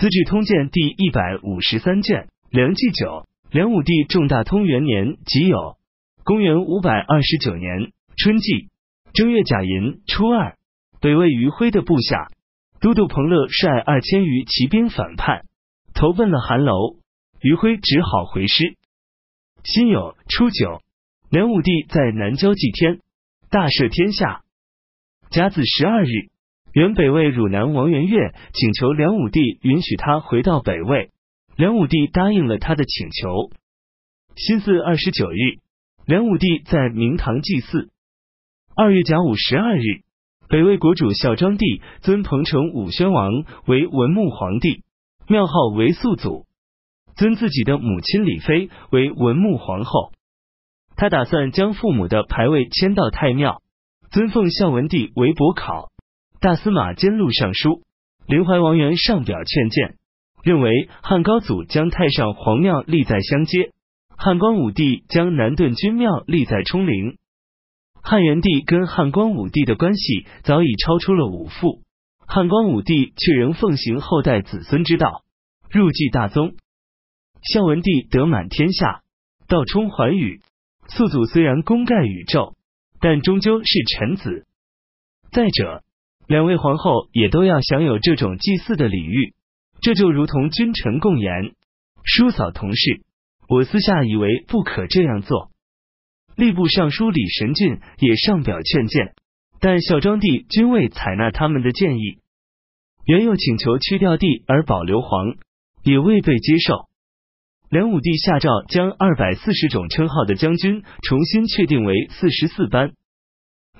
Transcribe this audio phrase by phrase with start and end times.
[0.00, 5.76] 资治通鉴》第一百五十三卷，梁纪九，梁武帝重大通元年己酉，
[6.24, 8.70] 公元五百二十九年春季
[9.12, 10.56] 正月甲寅初二，
[11.02, 12.28] 北魏余辉的部下
[12.80, 15.44] 都督彭乐率二千余骑兵反叛，
[15.92, 16.96] 投奔了韩楼，
[17.42, 18.78] 余辉只好回师。
[19.64, 20.80] 辛酉初九，
[21.28, 23.00] 梁武帝在南郊祭天，
[23.50, 24.40] 大赦天下。
[25.28, 26.30] 甲子十二日。
[26.72, 31.10] 原北魏汝南王元岳请求梁武帝允许他回到北魏，
[31.56, 33.50] 梁武帝答应了他的请求。
[34.36, 35.58] 辛巳二十九日，
[36.06, 37.90] 梁武帝在明堂祭祀。
[38.76, 39.82] 二月甲午十二日，
[40.48, 43.32] 北魏国主孝庄帝尊彭城武宣王
[43.66, 44.84] 为文穆皇帝，
[45.26, 46.46] 庙号为肃祖，
[47.16, 50.12] 尊自己的母亲李妃为文穆皇后。
[50.94, 53.60] 他打算将父母的牌位迁到太庙，
[54.12, 55.88] 尊奉孝文帝为伯考。
[56.40, 57.82] 大司马监录尚书
[58.26, 59.96] 临淮王元上表劝谏，
[60.42, 63.72] 认为汉高祖将太上皇庙立在相街，
[64.16, 67.18] 汉光武帝将南顿君庙立在冲陵。
[68.02, 71.82] 汉元帝跟汉光武帝的关系早已超出了五父，
[72.26, 75.22] 汉光武帝却仍奉行后代子孙之道，
[75.70, 76.54] 入继大宗。
[77.42, 79.02] 孝文帝得满天下，
[79.46, 80.40] 道冲寰宇，
[80.88, 82.54] 肃祖虽然功盖宇宙，
[82.98, 84.46] 但终究是臣子。
[85.32, 85.82] 再者。
[86.30, 89.34] 两位皇后也都要享有这种祭祀的礼遇，
[89.82, 91.56] 这就如同君臣共言，
[92.04, 93.02] 叔嫂同事。
[93.48, 95.50] 我私下以为不可这样做。
[96.36, 99.14] 吏部尚书李神俊也上表劝谏，
[99.58, 102.18] 但孝庄帝均未采纳他们的建议。
[103.06, 105.34] 原又请求去掉帝而保留皇，
[105.82, 106.86] 也未被接受。
[107.70, 112.92] 梁武帝下诏将二百四十种称号的将军重新确定为四十四班，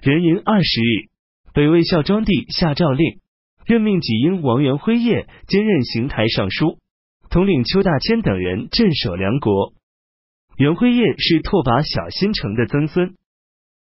[0.03, 1.09] 人寅二十日。
[1.53, 3.19] 北魏孝庄帝下诏令，
[3.67, 6.79] 任命己婴王元辉业兼任刑台尚书，
[7.29, 9.73] 统领邱大千等人镇守梁国。
[10.56, 13.17] 元辉业是拓跋小新城的曾孙。